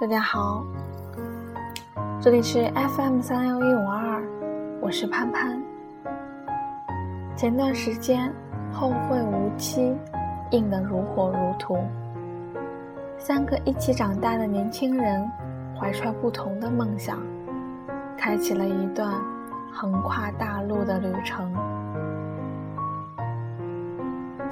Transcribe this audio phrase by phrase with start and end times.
[0.00, 0.64] 大家好，
[2.22, 4.22] 这里是 FM 三幺一五二，
[4.80, 5.60] 我是潘潘。
[7.34, 8.32] 前段时间
[8.72, 9.96] 《后会无期》
[10.56, 11.84] 映得如火如荼，
[13.18, 15.28] 三个一起长大的年轻人
[15.76, 17.18] 怀揣不同的梦想，
[18.16, 19.12] 开启了一段
[19.72, 21.52] 横跨大陆的旅程，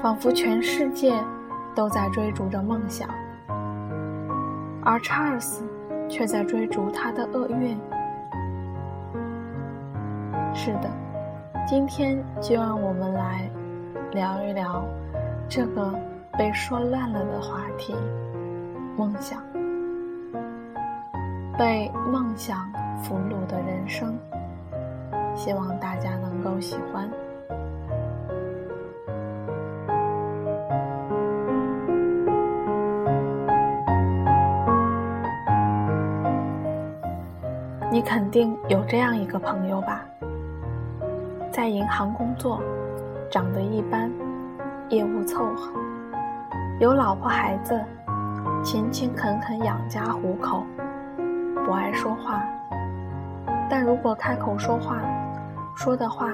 [0.02, 1.14] 仿佛全世界
[1.72, 3.08] 都在追逐着梦想。
[4.88, 5.64] 而查尔斯
[6.08, 7.76] 却在追逐他的厄运。
[10.54, 10.88] 是的，
[11.66, 13.50] 今天就让我们来
[14.12, 14.84] 聊一聊
[15.48, 15.92] 这个
[16.38, 17.96] 被说烂了的话题——
[18.96, 19.42] 梦想。
[21.58, 22.70] 被梦想
[23.02, 24.16] 俘虏的人生，
[25.34, 27.10] 希望大家能够喜欢。
[37.88, 40.04] 你肯定有这样一个朋友吧，
[41.52, 42.60] 在银行工作，
[43.30, 44.10] 长得一般，
[44.88, 45.72] 业务凑合，
[46.80, 47.80] 有老婆孩子，
[48.64, 50.64] 勤勤恳恳养家糊口，
[51.64, 52.42] 不爱说话，
[53.70, 55.00] 但如果开口说话，
[55.76, 56.32] 说的话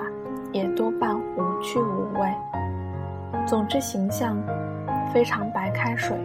[0.53, 2.34] 也多半无趣无味。
[3.47, 4.39] 总之，形象
[5.12, 6.16] 非常白开水，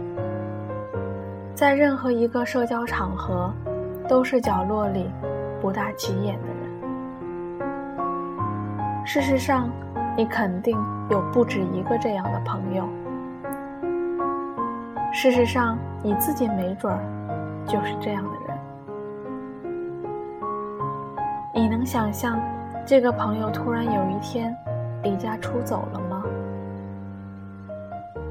[1.54, 3.52] 在任何一个社交场合。
[4.08, 5.10] 都是角落里
[5.60, 6.56] 不大起眼的人。
[9.04, 9.68] 事实上，
[10.16, 10.76] 你肯定
[11.10, 12.88] 有不止一个这样的朋友。
[15.12, 16.98] 事实上，你自己没准儿
[17.66, 18.58] 就是这样的人。
[21.54, 22.40] 你能想象
[22.86, 24.56] 这个朋友突然有一天
[25.02, 26.24] 离家出走了吗？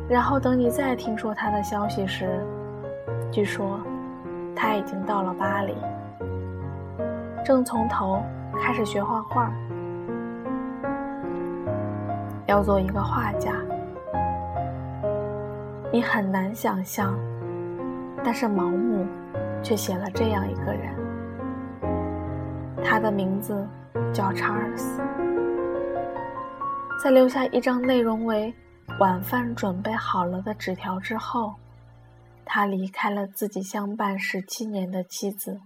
[0.10, 2.44] 然后等你再听说他的消息时，
[3.32, 3.80] 据说。
[4.60, 5.76] 他已经到了巴黎，
[7.46, 8.24] 正从头
[8.60, 9.52] 开始学画画，
[12.48, 13.52] 要做一个画家。
[15.94, 17.16] 你很难想象，
[18.24, 19.06] 但是毛姆
[19.62, 20.92] 却写了这样一个人，
[22.84, 23.64] 他的名字
[24.12, 25.00] 叫查尔斯。
[27.04, 28.52] 在留下一张内容为
[29.00, 31.54] “晚饭准备好了”的纸条之后。
[32.50, 35.60] 他离开了自己相伴十七年的妻子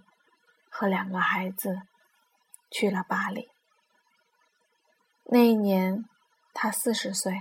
[0.69, 1.77] 和两个孩子，
[2.71, 3.47] 去了巴黎。
[5.25, 6.03] 那一年，
[6.53, 7.33] 他四十岁，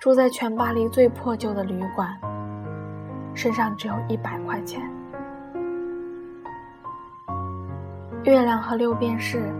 [0.00, 2.18] 住在全巴黎最破旧的旅馆，
[3.36, 4.82] 身上只有一百块钱。
[8.24, 9.54] 月亮和六便士，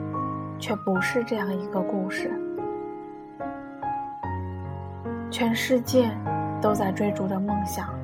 [0.58, 2.28] 却不是这样一个故事。
[5.30, 6.10] 全世界
[6.60, 8.03] 都在追逐着梦想。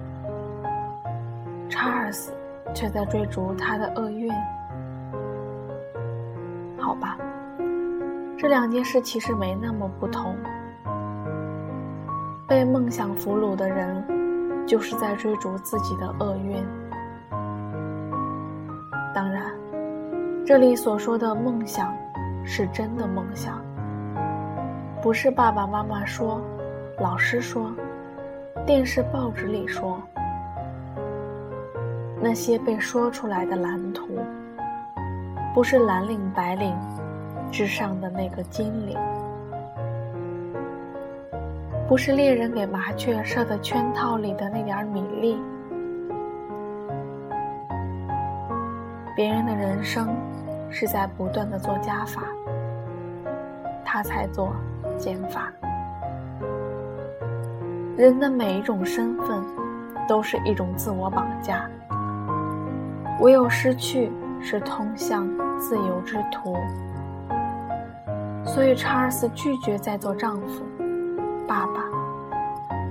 [1.71, 2.33] 查尔斯
[2.75, 4.31] 却在追逐他的厄运。
[6.77, 7.17] 好吧，
[8.37, 10.37] 这两件事其实没那么不同。
[12.49, 14.05] 被梦想俘虏的人，
[14.67, 16.57] 就是在追逐自己的厄运。
[19.15, 19.45] 当然，
[20.45, 21.95] 这里所说的梦想，
[22.45, 23.63] 是真的梦想，
[25.01, 26.41] 不是爸爸妈妈说、
[26.99, 27.73] 老师说、
[28.67, 30.03] 电视报纸里说。
[32.23, 34.19] 那些被说出来的蓝图，
[35.55, 36.77] 不是蓝领白领
[37.51, 38.99] 之上的那个金领，
[41.89, 45.39] 不是猎人给麻雀设的圈套里的那点米粒。
[49.17, 50.15] 别人的人生
[50.71, 52.23] 是在不断的做加法，
[53.83, 54.55] 他才做
[54.99, 55.51] 减法。
[57.97, 59.43] 人的每一种身份，
[60.07, 61.69] 都是一种自我绑架。
[63.21, 64.11] 唯有失去
[64.41, 66.57] 是通向自由之途，
[68.47, 70.65] 所以查尔斯拒绝再做丈夫、
[71.47, 71.85] 爸爸、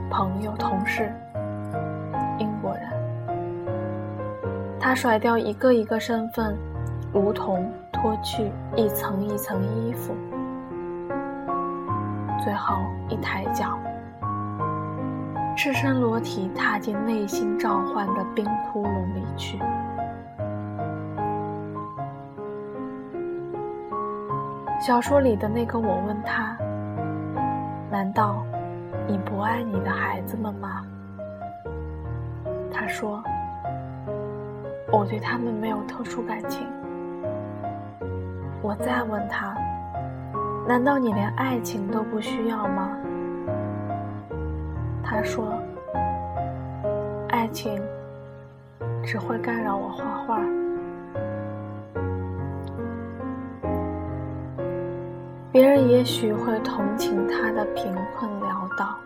[0.08, 1.12] 朋友、同事、
[2.38, 2.84] 英国人。
[4.80, 6.56] 他甩掉一个一个身份，
[7.12, 10.14] 如同脱去一层一层衣服，
[12.44, 12.76] 最后
[13.10, 13.80] 一抬脚，
[15.58, 19.60] 赤身裸体踏进内心召唤的冰窟窿里去。
[24.80, 26.58] 小说里的那个我问他
[27.92, 28.46] ：“难道
[29.10, 30.86] 你不爱你的孩子们吗？”
[32.72, 33.22] 他说
[34.90, 36.66] ：“我对他们没有特殊感情。”
[38.64, 39.54] 我再问他
[40.66, 42.98] ：“难道你连爱情都不需要吗？”
[45.04, 45.62] 他说
[47.28, 47.82] ：“爱情
[49.04, 50.59] 只会干扰我画画。
[55.52, 59.00] 别人也许会同情他的贫困潦倒，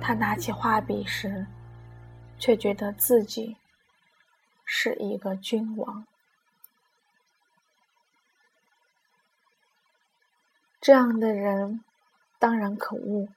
[0.00, 1.46] 他拿起画笔时，
[2.38, 3.58] 却觉得自己
[4.64, 6.06] 是一个君王。
[10.80, 11.84] 这样的人
[12.38, 13.28] 当然可恶，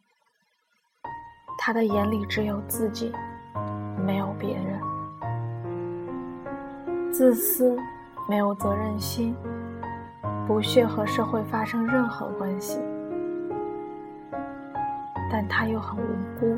[1.57, 3.11] 他的眼里只有自己，
[3.97, 4.81] 没有别人，
[7.11, 7.77] 自私，
[8.29, 9.35] 没有责任心。
[10.47, 12.79] 不屑和社会发生任何关系，
[15.31, 16.57] 但他又很无辜，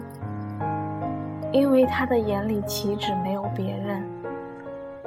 [1.51, 4.03] 因为他的眼里岂止没有别人，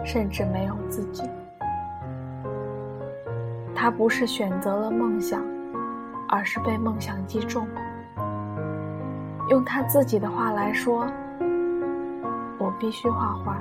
[0.04, 1.28] 甚至没有自己。
[3.74, 5.42] 他不是选择了梦想，
[6.28, 7.66] 而是被梦想击中。
[9.48, 11.06] 用他自己的话来说
[12.58, 13.58] ：“我必须画画，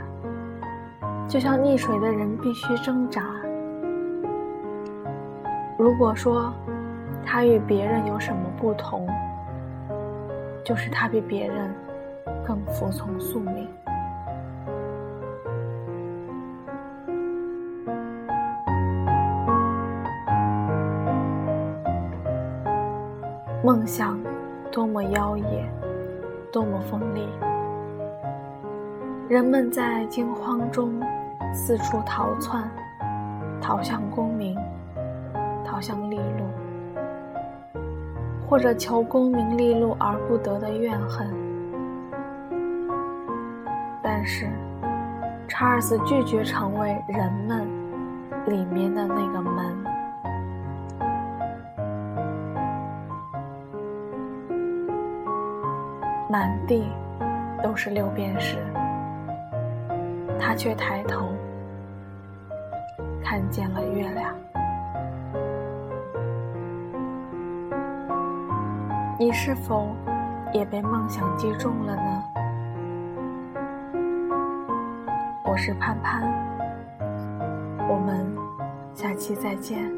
[1.27, 3.23] 就像溺水的人必须挣扎。”
[5.85, 6.51] 如果说
[7.23, 9.07] 他与别人有什么不同，
[10.63, 11.71] 就是他比别人
[12.43, 13.67] 更服从宿命。
[23.63, 24.19] 梦想
[24.71, 25.69] 多么妖冶，
[26.51, 27.29] 多么锋利，
[29.29, 30.99] 人们在惊慌中
[31.53, 32.67] 四处逃窜，
[33.61, 34.57] 逃向功名。
[35.75, 36.45] 好像利禄，
[38.47, 41.29] 或者求功名利禄而不得的怨恨。
[44.01, 44.47] 但是，
[45.49, 47.67] 查尔斯拒绝成为人们
[48.45, 49.75] 里面的那个门。
[56.29, 56.85] 满地
[57.61, 58.55] 都是六便士，
[60.39, 61.27] 他却抬头
[63.21, 64.33] 看见了月亮。
[69.25, 69.87] 你是否
[70.53, 72.23] 也被梦想击中了呢？
[75.43, 76.31] 我是潘潘，
[77.89, 78.23] 我们
[78.93, 79.91] 下期再见。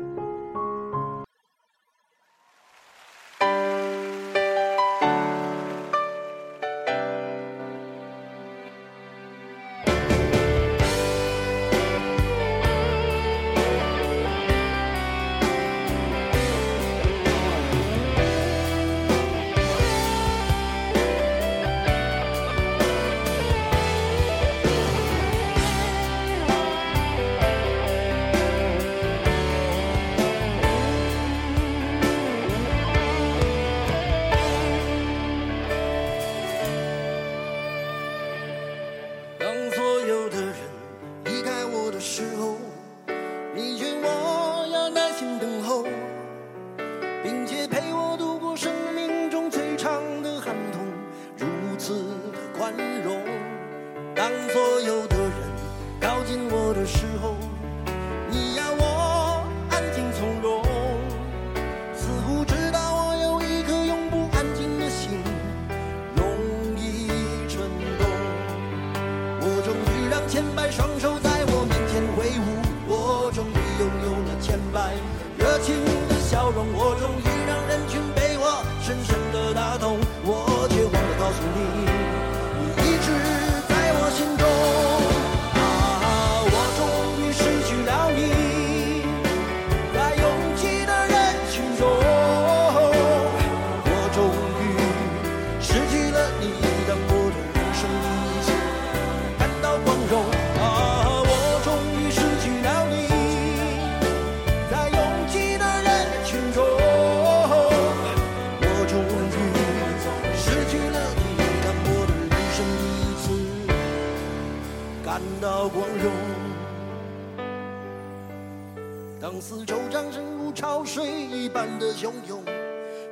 [121.79, 122.43] 的汹涌，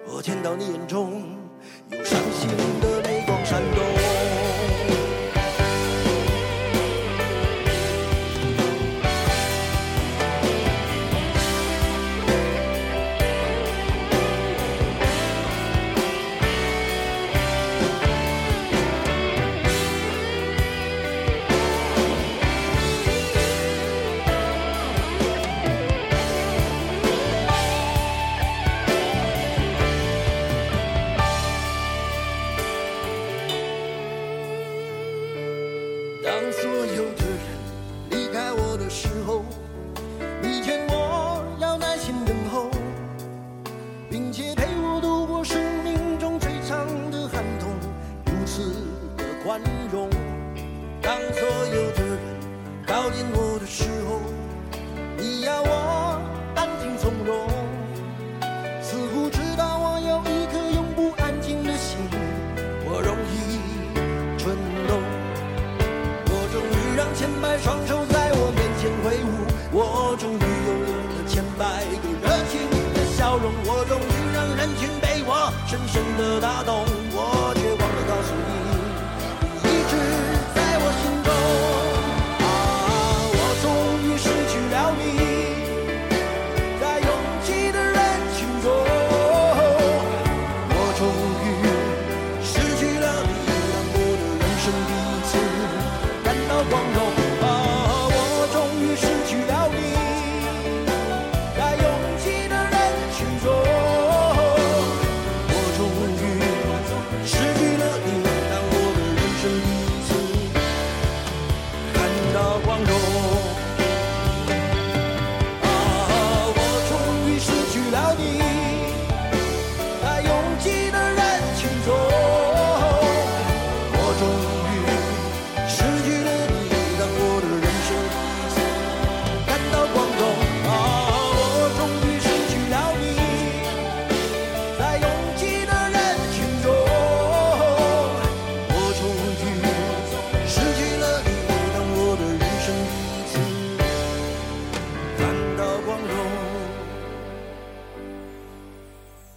[0.08, 1.38] 我见到你眼中
[1.92, 2.50] 有伤心
[2.82, 4.15] 的泪光闪动。
[75.76, 76.95] 深深的打动。